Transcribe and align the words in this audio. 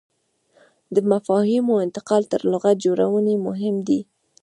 د 0.95 0.97
مفاهیمو 1.11 1.73
انتقال 1.85 2.23
تر 2.31 2.41
لغت 2.51 2.75
جوړونې 2.85 3.35
مهم 3.47 3.75
دی. 3.87 3.99